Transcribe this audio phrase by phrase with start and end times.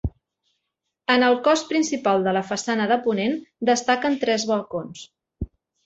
[1.15, 3.39] En el cos principal de la façana de ponent
[3.73, 5.09] destaquen tres balcons.